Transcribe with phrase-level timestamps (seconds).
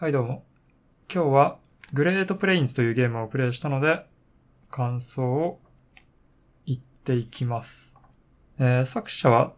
[0.00, 0.44] はいどうも。
[1.12, 1.58] 今日は
[1.92, 4.06] グレートプレインズというゲームをプレイしたので、
[4.70, 5.60] 感想を
[6.66, 7.96] 言っていきます。
[8.60, 9.54] えー作者は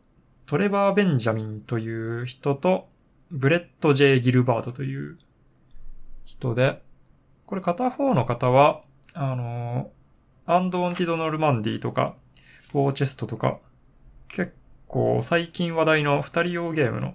[0.46, 2.88] トレバー・ベンジャミンという人と、
[3.30, 5.18] ブレット・ジェイ・ギルバートという
[6.25, 6.82] 人で、
[7.45, 8.80] これ片方の方は、
[9.12, 12.14] あのーアンドーンテッド・ノルマンディとか、
[12.72, 13.59] ウォーチェストとか、
[14.29, 14.54] 結
[14.86, 17.14] 構最近話題の二人用ゲームの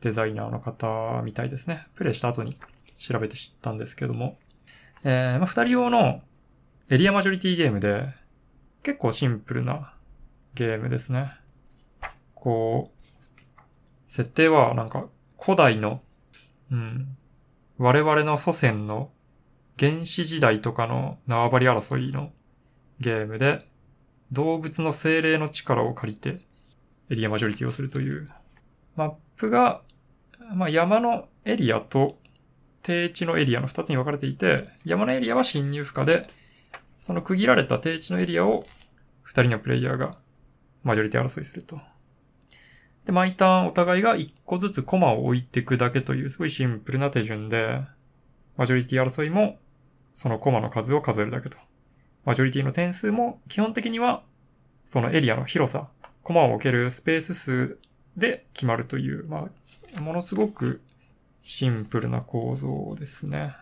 [0.00, 1.86] デザイナーの方みたいですね。
[1.94, 2.56] プレイした後に
[2.98, 4.38] 調べて知ったんですけども。
[5.04, 6.22] えー、まあ、二人用の
[6.90, 8.08] エリアマジョリティゲームで、
[8.82, 9.94] 結構シンプルな
[10.54, 11.32] ゲームですね。
[12.34, 15.06] こう、設定はなんか
[15.40, 16.00] 古代の、
[16.70, 17.16] うん、
[17.76, 19.10] 我々の祖先の
[19.78, 22.32] 原始時代とかの縄張り争いの
[23.00, 23.66] ゲームで、
[24.32, 26.38] 動物の精霊の力を借りて
[27.10, 28.28] エリアマジョリティをするという
[28.96, 29.82] マップが、
[30.54, 32.18] まあ、山のエリアと
[32.82, 36.26] 低地のエリアの二つに分かれていて、山のエリアは侵入不可で、
[36.98, 38.64] その区切られた低地のエリアを
[39.22, 40.16] 二人のプレイヤーが
[40.82, 41.78] マジョリティ争いすると。
[43.04, 47.80] で、毎ターンお互いが一個ずつコマを置いていくだけというすごいシンプルな手順で、
[48.56, 49.58] マジョリティ争いも
[50.12, 51.58] そのコマの数を数えるだけと。
[52.24, 54.22] マジョリティの点数も基本的には
[54.84, 55.88] そのエリアの広さ、
[56.22, 57.78] コマを置けるスペース数
[58.18, 59.48] で決まるという、ま
[59.96, 60.82] あ、ものすごく
[61.42, 63.54] シンプルな構造ですね。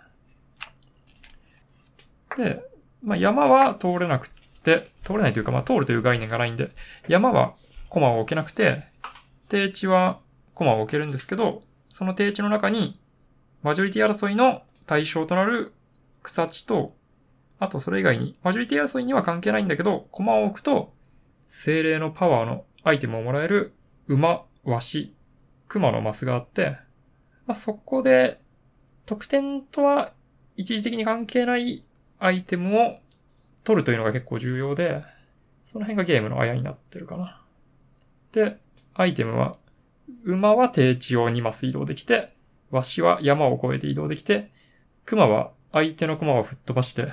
[2.37, 2.63] で、
[3.03, 4.29] まあ、山は通れなく
[4.63, 6.71] て、通れないというか、まあ、通るという概念がないんで、
[7.07, 7.55] 山は
[7.89, 8.85] コマを置けなくて、
[9.49, 10.19] 低地は
[10.55, 12.99] コマを置けるんですけど、その低地の中に、
[13.63, 15.73] マジョリティ争いの対象となる
[16.23, 16.97] 草地と、
[17.59, 20.93] あとそれ以外に、マジョリティ争いには関係ないんだけど、コマを置くと、
[21.47, 23.76] 精霊のパワーのアイテムをもらえる
[24.09, 25.15] 馬、ワシ、
[25.69, 26.79] 熊のマスがあって、
[27.47, 28.41] まあ、そこで、
[29.05, 30.13] 得点とは
[30.57, 31.85] 一時的に関係ない
[32.19, 32.99] アイテムを
[33.63, 35.03] 取るというのが結構重要で、
[35.65, 37.43] その辺がゲームのあやになってるかな。
[38.33, 38.59] で、
[38.95, 39.57] アイテムは、
[40.25, 42.35] 馬は低地を2マス移動できて、
[42.71, 44.51] ワシは山を越えて移動できて、
[45.05, 47.13] 熊は相手の駒を吹っ飛ばして、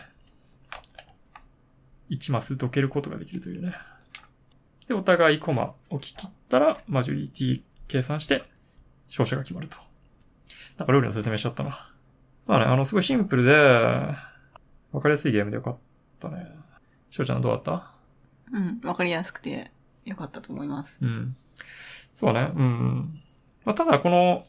[2.10, 3.74] 1マスどけることができるというね。
[4.88, 8.44] で、お互いコマ置き切ったら、マジョリティ計算して、
[9.08, 9.78] 勝者が決まると。
[10.78, 11.92] なんかルールの説明しちゃったな。
[12.48, 13.54] まあね、あの、すごいシンプルで、
[14.92, 15.78] わかりやすいゲームでよかっ
[16.20, 16.48] たね。
[17.10, 17.92] しょうちゃんどうだった？
[18.52, 19.72] うん、わかりやすくて
[20.06, 20.98] よかったと思います。
[21.02, 21.36] うん。
[22.16, 23.20] そうね、うん。
[23.66, 24.44] まあ、ただ、この、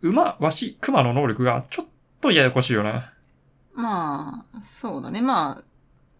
[0.00, 1.86] 馬、ワシ、熊の能力がちょっ
[2.20, 3.06] とややこしいよね。
[3.74, 5.20] まあ、そうだね。
[5.20, 5.64] まあ、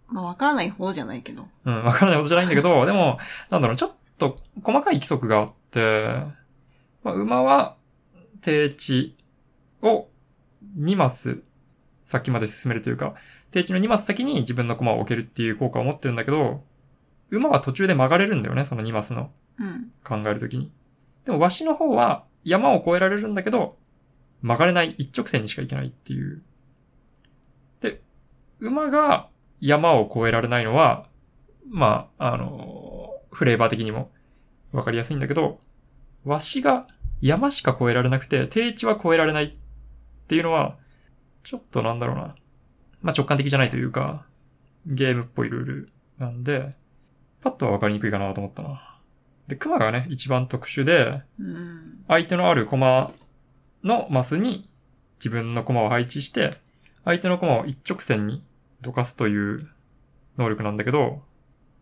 [0.08, 1.48] まあ、わからない方じゃないけど。
[1.64, 3.18] うん、わからないことじゃないんだけど、 でも、
[3.50, 6.08] なんだろう、ちょっと細かい規則があって、
[7.02, 7.76] まあ、馬は
[8.40, 9.16] 低地
[9.82, 10.08] を
[10.78, 11.42] 2マス
[12.04, 13.14] 先まで進めるというか、
[13.50, 16.64] 低地の2マス先に自分の駒を置けるっていう効果を持ってるんだけど、
[17.30, 19.92] 馬は途中で曲がれるんだよね、その2マスのうん。
[20.02, 20.70] 考えるときに。
[21.24, 23.76] でも、ワシの方は山を越えられるんだけど、
[24.42, 26.42] 曲がれない一直線にしか行けないっていう。
[27.80, 28.02] で、
[28.60, 29.28] 馬が
[29.60, 31.06] 山を越えられないのは、
[31.70, 34.10] まあ、あの、フレーバー的にも
[34.72, 35.58] わかりやすいんだけど、
[36.24, 36.86] ワシが
[37.20, 39.56] 山しか越えられなくて、低地は越えられないっ
[40.28, 40.76] ていうのは、
[41.42, 42.34] ちょっとなんだろうな。
[43.02, 44.26] まあ直感的じゃないというか、
[44.86, 45.88] ゲームっぽいルール
[46.18, 46.74] なんで、
[47.40, 48.98] パッとはわかりにくいかなと思ったな。
[49.48, 51.22] で、クマがね、一番特殊で、
[52.08, 53.12] 相手のあるコマ
[53.82, 54.68] のマスに
[55.18, 56.56] 自分のコマを配置して、
[57.04, 58.42] 相手のコマを一直線に
[58.84, 59.68] どかすという
[60.38, 61.22] 能力なんだけど、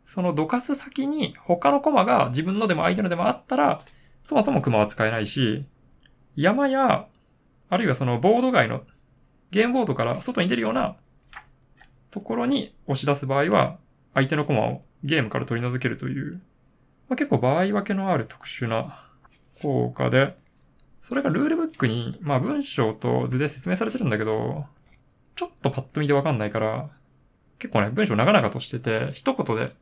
[0.04, 3.80] そのどかす先に他のコマが自分のでも相手のでもあったら、
[4.22, 5.66] そもそもクマは使えないし、
[6.36, 7.06] 山や、
[7.68, 8.82] あるいはそのボード外の
[9.50, 10.96] ゲームボードから外に出るような
[12.10, 13.78] ところに押し出す場合は、
[14.14, 16.40] 相手のコマをゲームから取り除けるという、
[17.08, 19.04] まあ、結構場合分けのある特殊な
[19.60, 20.36] 効果で、
[21.00, 24.66] それがルールブックに、まあ文章と図で説明されてるんだけど、
[25.34, 26.90] ちょっとパッと見でわかんないから、
[27.58, 29.72] 結構ね、文章長々としてて、一言で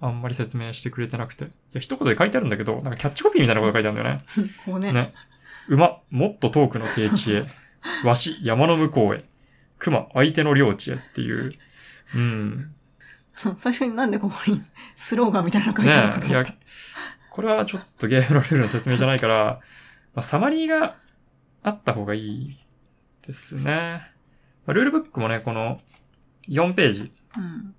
[0.00, 1.44] あんまり説明してくれてなくて。
[1.44, 4.24] いや、一言で書いてあるんだけど、なんかキャッチコピーみたいなこと書いてあるんだよね。
[4.66, 4.92] こうね。
[4.92, 5.14] ね。
[5.68, 7.44] 馬、もっと遠くの低地へ。
[8.04, 9.24] わし、山の向こうへ。
[9.78, 11.54] 熊、相手の領地へっていう。
[12.14, 12.74] うん。
[13.56, 14.62] 最初になんでここに
[14.94, 16.66] スローガンみたいなの書いてあるのかねいやと思った。、
[17.30, 19.60] これはちょっとゲームのルールの説明じゃないから、
[20.14, 20.96] まあ、サマリーが
[21.62, 22.56] あった方がいい
[23.26, 24.11] ですね。
[24.66, 25.80] まあ、ルールブックもね、この
[26.48, 27.74] 4ページうん。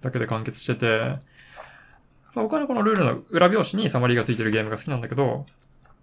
[0.00, 1.18] だけで完結してて、
[2.34, 5.46] まあ僕はね、このルールの裏表紙にサマリーがついてるゲームが好きなんだけど、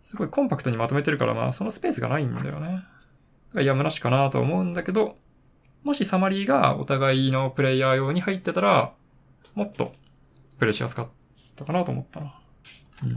[0.03, 2.83] すごいコンパクトにまとめてるから、まあ、そのスペースがないんだよね。
[3.53, 5.17] がやむなしかなとは思うんだけど、
[5.83, 8.93] もしサマリーがお互いのプレイヤー用に入ってたら、
[9.55, 9.93] もっと
[10.59, 11.07] プレイしやすかっ
[11.55, 12.39] たかなと思ったな。
[13.03, 13.11] うん。
[13.11, 13.15] い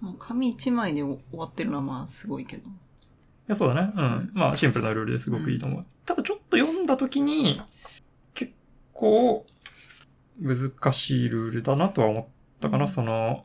[0.00, 2.68] もう紙一枚で終わってるのはまあすごいけど。
[3.46, 3.92] や、そうだね。
[3.94, 4.04] うん。
[4.04, 5.86] うんまあ、シンプルなルールですごくいいと思う。
[6.04, 7.60] ただちょっと読んだ時に、
[8.34, 8.52] 結
[8.92, 9.46] 構、
[10.40, 12.26] 難しいルールだなとは思っ
[12.60, 12.84] たかな。
[12.84, 13.44] うんその、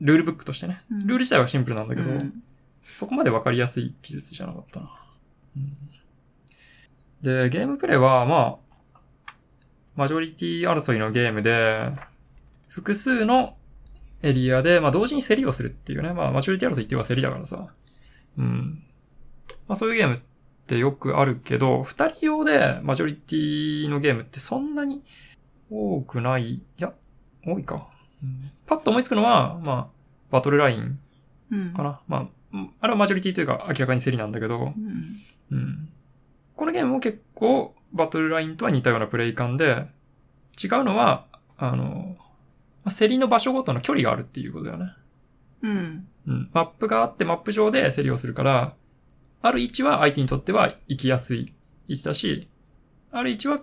[0.00, 0.82] ルールブックとしてね。
[0.90, 2.42] うんルール自体はシンプルなんだけど、うん
[2.82, 4.90] そこまでわかりやすい記述じゃなかったな。
[5.56, 5.76] うん
[7.22, 8.58] で、ゲームプレイは、ま
[9.26, 9.32] あ、
[9.96, 11.90] マジョリティ争いのゲームで、
[12.68, 13.56] 複数の
[14.22, 16.12] エリアで、まあ同時に競りをするっていうね。
[16.12, 17.68] まあマジョリティ争いっていうのは競りだからさ。
[18.36, 18.82] うん。
[19.68, 20.20] まあそういうゲームっ
[20.66, 25.02] てよくあるけど、二人用でマジョリティのゲームってそんなに
[25.70, 26.54] 多くない？
[26.54, 26.92] いや、
[27.46, 27.88] 多いか。
[28.22, 29.86] うん、パッと思いつくのは、まあ、
[30.30, 30.98] バトルライン
[31.50, 31.74] うん。
[31.74, 32.00] かな。
[32.08, 35.20] まあうん、あれはマジョリティというか明らかに競りなんだけどう、ん。
[35.50, 35.88] うん。
[36.56, 39.86] このゲームも結構バトルラインとは似たようなプレイ感で、
[40.62, 41.26] 違うのは、
[41.56, 42.16] あの、
[42.84, 44.92] まあ競りの場所ごとの距離があるっていうことだよね。
[45.62, 46.08] うん。
[46.26, 46.50] うん。
[46.52, 48.74] マップがあってマップ上で競りをするから、
[49.44, 51.52] ある位置は相手にとっては行きやすい
[51.86, 52.48] 位置だし、
[53.12, 53.60] ある位置は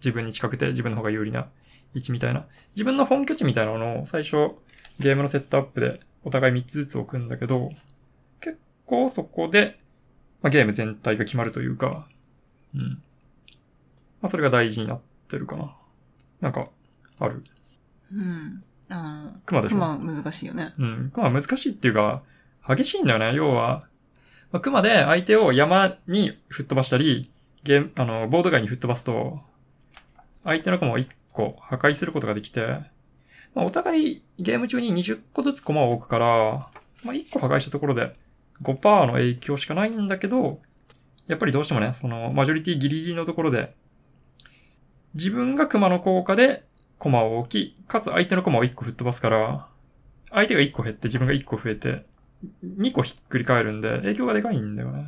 [0.00, 1.46] 自分に近くて自分の方が有利な
[1.94, 2.46] 位置みたいな。
[2.74, 4.56] 自分の本拠地みたいなのを最初
[4.98, 7.70] ゲームのセットアップでお互い3つずつ置くんだけど、
[8.40, 9.78] 結構そこで、
[10.42, 12.08] まあ、ゲーム全体が決まるというか、
[12.74, 13.00] うん。
[14.20, 15.76] まあそれが大事になってるかな。
[16.40, 16.68] なんか、
[17.20, 17.44] ある。
[18.12, 18.64] うん。
[18.88, 19.74] あの、熊でしょ？
[19.76, 20.74] 熊難しいよね。
[20.76, 21.12] うん。
[21.14, 22.22] まあ難しいっていうか、
[22.68, 23.32] 激しいんだよね。
[23.34, 23.86] 要は、
[24.52, 27.30] まあ、熊で相手を山に吹っ飛ばしたり、
[27.62, 29.40] ゲーム、あの、ボード外に吹っ飛ばすと、
[30.44, 32.66] 相手の駒を1個破壊することができて、
[33.54, 36.26] まあ、お互いゲーム中に20個ずつ駒を置くから、
[37.04, 38.14] まあ、1個破壊したところで
[38.62, 40.60] 5%の影響しかないんだけど、
[41.26, 43.74] やっぱりどうしてもね、その、マジョリティギリギリのところで、
[45.14, 46.64] 自分が熊の効果で
[46.98, 49.66] 駒を置き、かつ相手の駒を1個吹っ飛ばすから、
[50.30, 52.04] 相手が1個減って自分が1個増えて、
[52.64, 55.06] 2個ひっくり返るんで影響がでかいんだよね。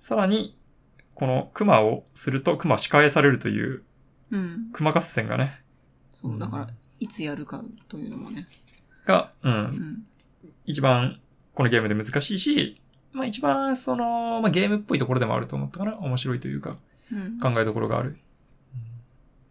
[0.00, 0.58] さらに、
[1.14, 3.82] この熊をすると熊仕返されるという
[4.30, 4.68] うん。
[4.72, 5.60] 熊合戦がね、
[6.12, 6.68] そう、だから、
[6.98, 8.48] いつやるかというのもね。
[9.04, 10.06] が、う、うんん。
[10.64, 11.20] 一番
[11.54, 12.80] このゲームで難しいし、
[13.12, 15.96] まあ一番その、まあゲームっぽいところでもあると思ったかな。
[15.98, 16.76] 面白いというか、
[17.12, 17.38] うん。
[17.38, 18.16] 考えどころがある。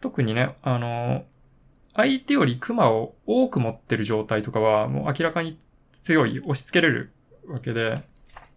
[0.01, 1.25] 特にね、あの、
[1.95, 5.57] 相手より熊を多く持ってる状態とかは、もう明らかに
[6.01, 7.11] 強い、押し付けれる
[7.47, 8.03] わけで、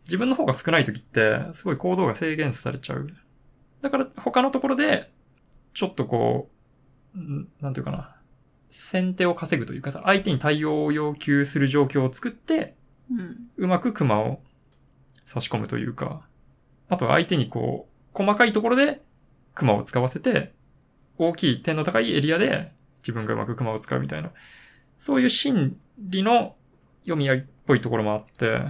[0.04, 3.08] 自分の方が少ない時って、すごい行動が制限されちゃう。
[3.82, 5.10] だから他のところで、
[5.74, 6.50] ちょっとこ
[7.14, 8.16] う、んなんていうかな、
[8.70, 12.74] 先手を稼ぐというかさ、相手に対応を要求する状況を作って、
[13.10, 13.50] うん。
[13.56, 14.40] うまく熊を
[15.24, 16.22] 差し込むというか、
[16.88, 19.02] あとは相手にこう、細かいところで
[19.54, 20.52] 熊を使わせて、
[21.18, 24.30] 大きい点の高いエリアで自分がうまく熊を使うみたいな、
[24.98, 26.56] そういう心理の
[27.08, 28.62] 読み合いっぽいところもあって、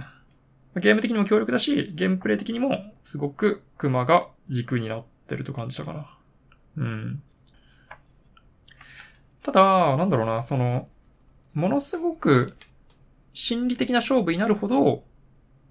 [0.75, 6.17] ゲーム的にも強力だし、ゲームプレイ的にもすごく熊が軸になってると感じたかな。
[6.77, 7.21] うん。
[9.43, 10.87] ただ、なんだろうな、その、
[11.53, 12.55] ものすごく
[13.33, 15.03] 心理的な勝負になるほど、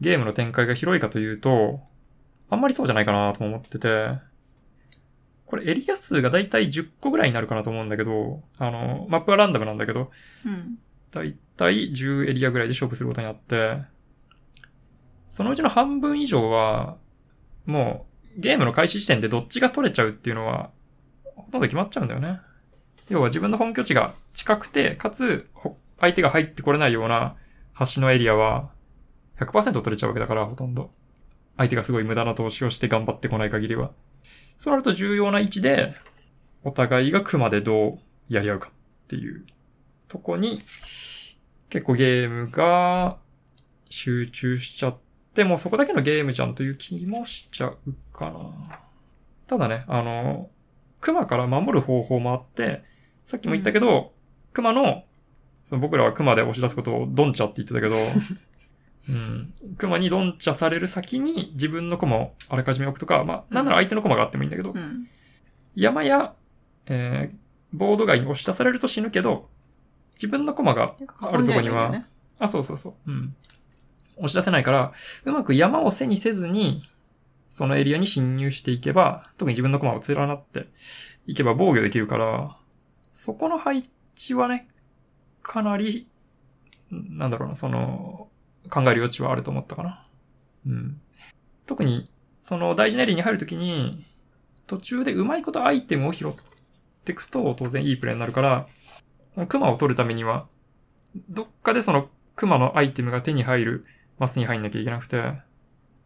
[0.00, 1.80] ゲームの展開が広いかというと、
[2.50, 4.18] あんまりそうじゃないかなとも思ってて、
[5.46, 10.10] これエリア数がだいたい10個ぐらいになるかなと思うんだけど、あの、マップはランダムなんだけど、
[10.44, 10.78] うん。
[11.10, 13.82] だいたい10エリアぐらいで勝負することになって、
[15.28, 16.96] そのうちの半分以上は、
[17.66, 20.70] もう、ゲームの開始時点でどっちが取れちゃうっていうのは、
[21.36, 22.40] ほとんど決まっちゃうんだよね。
[23.10, 25.48] 要は自分の本拠地が近くて、かつ、
[26.00, 27.36] 相手が入ってこれないような
[27.94, 28.70] 橋のエリアは、
[29.38, 30.90] 100%取れちゃうわけだから、ほとんど。
[31.56, 33.90] 相手がすごい無駄な投資をして頑張ってこない限りは。
[34.56, 35.94] そうなると重要な位置で、
[36.62, 37.98] お互いが熊でどう
[38.28, 39.44] やり合うかっていう
[40.08, 40.62] とこに、
[41.70, 43.18] 結構ゲームが
[43.88, 44.96] 集中しちゃっ
[45.34, 47.78] て、もうそこだけのゲームじゃんという気もしちゃう
[48.12, 48.80] かな。
[49.46, 50.50] ただね、あの、
[51.00, 52.84] 熊から守る方法もあって、
[53.24, 54.12] さっきも言ったけど、
[54.52, 55.04] 熊の、
[55.64, 57.96] その僕らは熊で押し出すことをドンチャって言ってたけど、
[59.08, 59.54] うん。
[59.76, 65.08] 熊にドンチャされる先に自分の駒をあらかじめ置くとか、まあ、なんなら相手の駒があってもいいんだけど、うん。
[65.74, 66.34] 山や、
[66.86, 67.36] えー、
[67.72, 69.48] ボード外に押し出されると死ぬけど、
[70.18, 72.06] 自分の駒があるとこには、ね。
[72.40, 72.94] あ、そうそうそう。
[73.06, 73.36] うん。
[74.16, 74.92] 押し出せないから、
[75.24, 76.82] うまく山を背にせずに、
[77.48, 80.66] そのエリアに侵入していけば、特に自分の駒を連なって
[81.26, 82.56] いけば防御できるから、
[83.12, 83.84] そこの配
[84.16, 84.68] 置はね、
[85.42, 86.08] かなり、
[86.90, 88.28] なんだろうな、その、
[88.70, 90.04] 考える余地はあると思ったかな。
[90.66, 91.00] うん。
[91.66, 92.10] 特に、
[92.40, 94.04] その大事なエリアに入るときに、
[94.66, 96.32] 途中でうまいことアイテムを拾っ
[97.04, 98.66] ていくと当然いいプレイになるから、
[99.38, 100.48] このクマを取るためには、
[101.30, 103.86] どっかでそのクマのアイテムが手に入る
[104.18, 105.22] マスに入んなきゃいけなくて、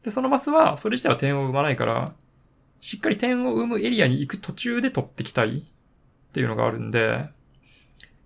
[0.03, 2.13] で、そのマスはそれ自体は点を生まないから、
[2.83, 5.63] しっかり点を生むエリアに行く途中で取ってきたいっ
[6.33, 7.31] ていうのがあるんで、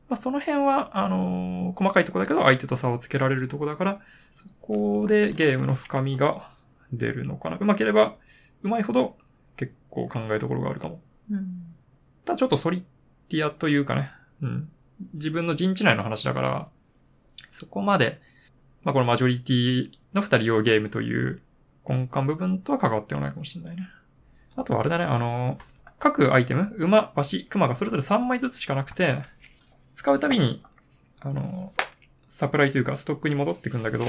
[0.09, 4.01] まあ、その辺は、あのー細かいとこだけど相手と差をつけられるとこだから、
[4.33, 6.51] そこでゲームの深みが
[6.93, 7.59] 出るのかな。
[7.59, 8.17] うまければ、
[8.65, 9.17] うまいほど
[9.57, 11.01] 結構考えどころがあるかも。
[11.31, 11.75] うん。
[12.25, 12.83] ただちょっとソリ
[13.29, 14.11] ティアというかね、
[14.43, 14.69] うん。
[15.15, 16.69] 自分の陣地内の話だから、
[17.53, 18.21] そこまで、
[18.83, 21.41] まあこのマジョリティの二人用ゲームという
[21.89, 23.89] 根幹部分とは関わってはないかもしれないね。
[24.57, 25.59] あとはあれだね、あの、
[25.99, 29.23] 各アイテム、馬、馬、熊がそれぞれ3枚ずつしかなくて、
[29.95, 30.63] 使うたびに、
[31.21, 31.73] あの、
[32.29, 34.05] サプライというかストックに戻ってくんだけど、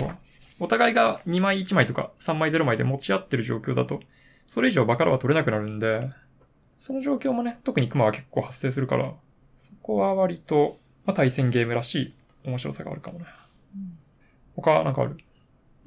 [0.59, 3.99] お互いが2枚1枚とか3枚0枚で持ち合ってる状況だと、
[4.45, 6.09] それ以上バカラは取れなくなるんで、
[6.77, 9.13] その状況もね、特にクマは結構発生するから、
[9.57, 12.13] そこは割と、まあ、対戦ゲームらしい
[12.45, 13.25] 面白さがあるかもね。
[14.55, 15.17] 他なんかある？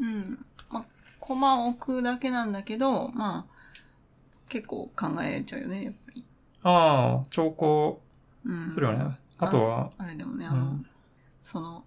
[0.01, 0.39] うん。
[0.71, 0.85] まあ、
[1.19, 3.81] コマを置くだけなんだけど、まあ、
[4.49, 6.25] 結構考えちゃうよね、やっぱり。
[6.63, 8.01] ああ、兆候
[8.45, 8.71] うん。
[8.71, 9.17] するよね。
[9.39, 10.87] あとは、あれでもね、あの、うん
[11.43, 11.85] その、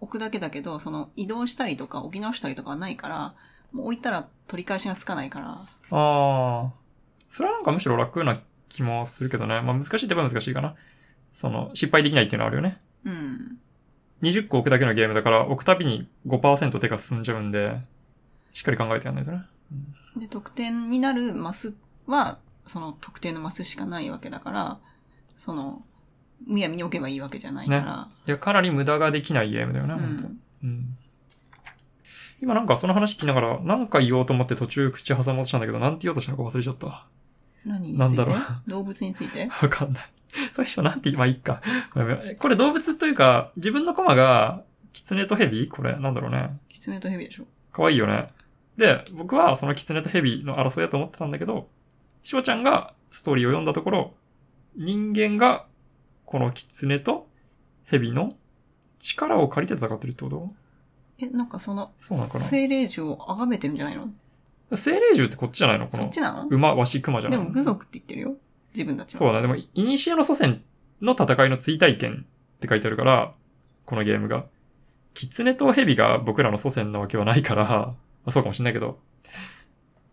[0.00, 3.34] 置くだけだけど、その、移動したりとか置き直したりとかはないから、
[3.72, 6.72] もう置いたら取り返しがつかないから、ああ、
[7.28, 9.60] それはなんかむしろ楽な気もするけどね。
[9.62, 10.74] まあ難しいって言えば難しいかな。
[11.32, 12.80] その、失敗できないっていうのはあるよね。
[13.04, 13.58] うん。
[14.22, 17.80] 20個置くだけのゲームだから、置くたびに5%手が進んじゃうんで、
[18.52, 19.42] しっかり考えてやんないとね。
[20.16, 21.74] で、得点になるマス
[22.06, 24.78] は、その特定のマスしかないわけだから、
[25.38, 25.82] その、
[26.46, 28.08] むやみに置けばいいわけじゃないから。
[28.26, 30.38] いや、かなり無駄ができないゲームだよね、う本当ん。
[30.64, 30.96] うん。
[32.42, 37.06] 今なんかその話聞きながら、なんか言おうと思って途中口挟もうとしたんだけど、なんて言おうとしたのか忘れちゃった。
[37.64, 37.98] 何について？
[37.98, 39.48] なんだろう動物について？
[39.62, 40.10] わかんない。
[40.54, 41.60] 最初なんて、まあいいか。
[42.38, 46.58] これ動物というか、自分のコマが、キツネとヘビこれ、なんだろうね。
[46.68, 47.44] キツネとヘビでしょ。
[47.72, 48.30] 可愛いよね。
[48.76, 51.68] で、僕はそのキツネとヘビの争いだと思ってたんだけど、
[52.22, 54.14] しおちゃんがストーリーを読んだところ、
[54.76, 55.66] 人間が
[56.24, 57.28] このキツネと
[57.84, 58.36] ヘビの
[58.98, 60.48] 力を借りて戦ってるってこと？
[61.18, 62.44] え、なんかその、そうなのかな？
[62.44, 64.08] 精霊獣を崇めてるんじゃないの？
[64.76, 65.88] 精霊獣ってこっちじゃないの？
[65.88, 66.48] このそっちなの？
[66.48, 67.44] 馬、ワシ、クマじゃないの？
[67.44, 68.36] でも部族って言ってるよ。
[68.74, 69.18] 自分たちは。
[69.18, 69.42] そうだね。
[69.42, 70.62] でも、イニシエの祖先
[71.00, 73.34] の戦いの追体験って書いてあるから、
[73.86, 74.46] このゲームが。
[75.14, 77.96] キツネとヘビが僕らの祖先なわけはないから、 ま
[78.26, 79.00] あ、そうかもしんないけど。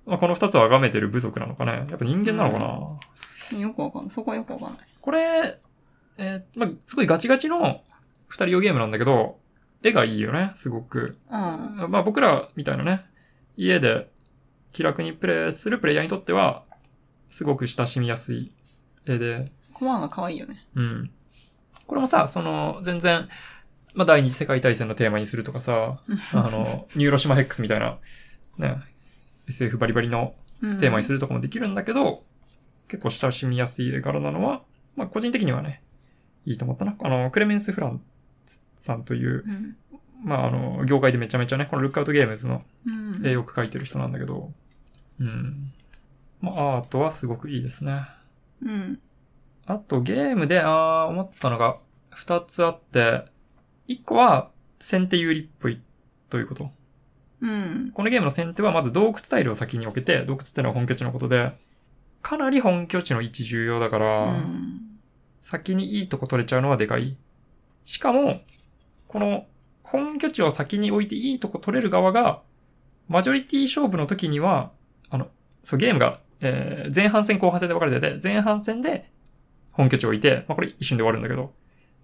[0.06, 1.86] まあ、この二つを崇めてる部族なのかね。
[1.90, 2.60] やっぱ人間なのか
[3.54, 4.10] な、よくわかんない。
[4.10, 4.80] そこはよくわかんない。
[5.02, 5.60] これ、
[6.18, 7.84] えーまあ、すごいガチガチの
[8.28, 9.40] 二人用ゲームなんだけど、
[9.84, 11.18] 絵がいいよね、すごく。
[11.30, 11.36] うん。
[11.90, 13.06] まあ僕らみたいなね、
[13.56, 14.10] 家で
[14.72, 16.64] 気楽にプレイするプレイヤーにとっては、
[17.30, 18.52] すごく親しみやすい
[19.06, 20.66] 絵で、コマが可愛いよね。
[20.76, 21.12] うん。
[21.86, 23.30] これもさ、その、全然、
[23.94, 26.00] まあ、第二次世界大戦のテーマにするとかさ、
[26.34, 27.98] あの、ニューロシマヘックスみたいな、
[28.58, 28.76] ね、
[29.48, 32.24] SF バリバリのうんテーマにするとかもできるんだけど、
[32.88, 34.64] 結構親しみやすい絵柄なのは、
[34.96, 35.82] まあ、個人的にはね、
[36.46, 36.96] いいと思ったな。
[37.00, 38.02] あの、クレメンス・フラン
[38.46, 39.76] ツさんという、うん。
[40.24, 42.92] まあ、あの、業界でめちゃめちゃね、このルックアウトゲームズのう
[43.22, 43.26] ん。
[43.26, 44.52] 絵よく描いてる人なんだけど、
[45.20, 45.58] うん。
[46.42, 48.08] まあ、アートはすごくいいですね。
[48.62, 49.00] うん。
[49.66, 51.78] あとゲームで、あー思ったのが
[52.10, 53.26] 二つあって、
[53.88, 55.82] 一個は先手有利っぽい
[56.30, 56.72] ということ。
[57.42, 57.92] うん。
[57.94, 61.54] このゲームの先手はまず洞窟タイルを先に置けて、洞窟ってのは本拠地のことで、
[62.22, 64.82] かなり本拠地の位置重要だから、うん。
[65.42, 67.18] 先にいいとこ取れちゃうのはでかい。
[67.86, 68.42] しかも、
[69.08, 69.46] この
[69.84, 72.42] 本拠地を先に置いていいとこ取れる側が、
[73.08, 74.72] マジョリティ勝負の時には、
[75.10, 75.30] あの、
[75.64, 79.12] そう、ゲームが、えー前半戦後半戦で分かれてて、前半戦で
[79.72, 81.54] 本拠地を置いて、まあこれ一瞬で終わるんだけど、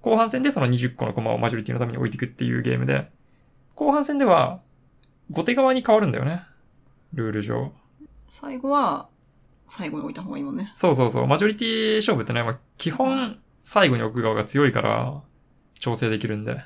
[0.02, 3.10] 後半戦でその20個の駒をマジョリティのために置いていくっていうゲームで、
[3.76, 4.60] 後半戦では、
[5.32, 6.44] 後手側に変わるんだよね。
[7.14, 7.72] ルール上。
[8.28, 9.08] 最後は、
[9.68, 10.72] 最後に置いた方がいいもんね。
[10.76, 11.28] そうそうそう。
[11.28, 15.22] マジョリティ勝負ってね、まあ、基本、最後に置く側が強いから、
[15.80, 16.64] 調整できるんで。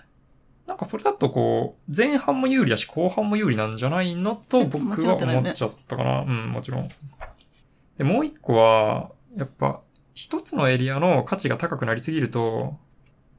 [0.66, 6.22] なんかそれだとこう、前半も有利だし、後半も有利なんじゃないのとえ僕は思っちゃったかな。
[6.22, 6.90] うん、もちろん。
[7.98, 9.82] で、もう一個は、やっぱ、
[10.14, 12.78] 一つのエリアの価値が高くなりすぎると、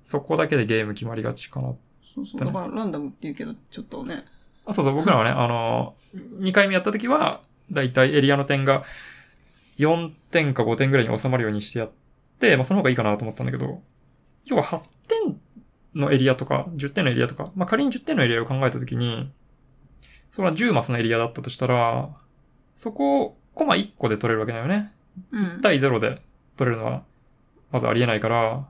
[0.04, 1.74] そこだけでゲーム決まりがちかな。
[2.14, 2.40] そうそう。
[2.40, 4.24] だからランダムって言うけど、ちょっとね。
[4.64, 8.84] あ、そうそう、僕らはね、あの、2回目やった時は、だいたいエリアの点が
[9.78, 11.90] 4点か5点ぐらいに収まるようにしてやっ
[12.38, 13.82] て、まあその方がいいかなと思ったんだけど、
[14.46, 15.40] 要は8点
[15.94, 19.32] のエリアとか、10点のエリアとか、まあ仮に10点のエリアを考えた時に、
[20.30, 22.08] それは10マスのエリアだったとしたら、
[22.74, 24.92] そこをコマ1個で取れるわけだよね。
[25.32, 25.42] うん。
[25.42, 26.22] 1対0で
[26.56, 27.02] 取れるのは、
[27.72, 28.66] まずありえないから、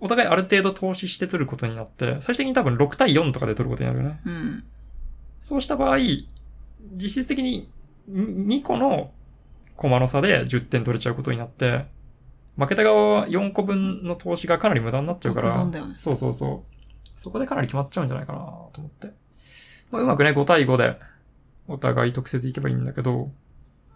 [0.00, 4.20] お互いある程度投資して取ることになって、最終的に多分6対4とかで取ることになるよね。
[4.24, 4.64] うん。
[5.40, 5.98] そうした場合、
[6.94, 7.68] 実質的に
[8.10, 9.10] 2個の
[9.76, 11.86] コマの差で10点取れちゃうことになって、
[12.56, 15.94] 負けた側は4個分の投資がかなり無駄になっちゃうから、ね。
[15.98, 17.20] そうそうそう。
[17.20, 19.08] そこでかなり決まっちゃうんじゃないかなと思って。
[19.90, 20.98] まあ、うまくね、5対5で、
[21.68, 23.30] お互い特設いけばいいんだけど、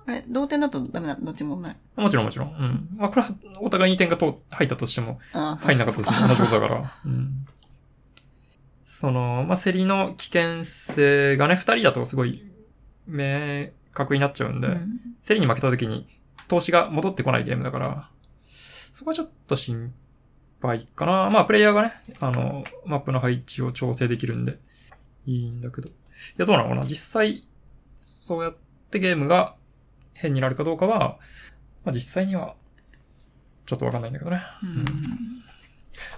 [0.07, 1.77] あれ、同点だとダメな、どっちもない？
[1.97, 2.49] もちろんもちろん。
[2.49, 2.89] うん。
[2.97, 6.69] まあ、これは、お互いに点がと入ったとしても、入んなかったとしても同じことだか。
[6.69, 6.95] から。
[7.05, 7.47] うん。
[8.85, 12.45] その、まあ、競りの危険性がね、二人だとすごい、
[13.07, 15.01] 明確になっちゃうんで、うん。
[15.27, 16.09] 競りに負けた時に、
[16.49, 18.09] 投資が戻ってこないゲームだから、
[18.93, 19.93] そこはちょっと心
[20.63, 21.29] 配かな。
[21.31, 24.59] まあ、プレイヤーがね、あの、マップの配置を調整できるんで、
[25.27, 25.89] いいんだけど。
[25.89, 25.93] い
[26.39, 26.85] や、どうなのかな？
[26.87, 27.47] 実際、
[28.03, 28.57] そうやっ
[28.91, 29.55] てゲームが
[30.19, 31.19] 変になるかどうかは、
[31.85, 32.55] まあ実際には、
[33.67, 34.43] ちょっとわかんないんだけどね。
[34.63, 34.85] うん。
[34.85, 34.91] ま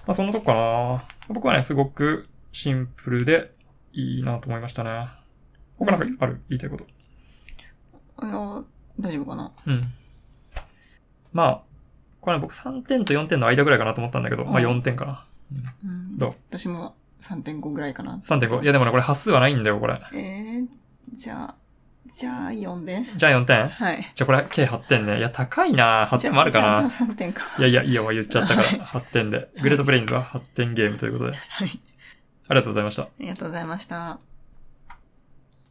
[0.07, 1.03] あそんなとこかな。
[1.27, 3.53] 僕はね、すごくシンプルで
[3.93, 5.07] いいなと思いましたね。
[5.77, 6.85] 他なんかある、言いたいこと。
[8.17, 8.65] あの、
[8.99, 9.51] 大丈夫かな？
[9.65, 9.81] うん。
[11.31, 11.61] まあ、
[12.21, 15.25] これね僕3点と4点の間ぐらいかなと思ったんだけど、まあうん4点かな。
[15.83, 16.17] うん。
[16.17, 16.35] どう？
[16.49, 18.19] 私も3.5ぐらいかな。
[18.23, 18.63] 3.5。
[18.63, 20.01] いやでもね、これ端数はないんだよ、これ。
[20.13, 20.67] えー、
[21.13, 21.55] じゃあ、
[22.15, 23.05] じゃあ4で。
[23.15, 24.11] じゃあ4点はい。
[24.13, 25.19] じゃあこれ計8点ね。
[25.19, 27.43] いや、高いな8点もあるかじゃあ、なじゃあ3点か。
[27.57, 28.67] いやいや、いいよ、もう言っちゃったから。
[28.67, 29.49] はい8点で。
[29.61, 31.37] グレートプレインズは8点ゲームということで。
[31.37, 31.79] はい。
[32.49, 33.03] ありがとうございました。
[33.03, 34.28] ありがとうございました。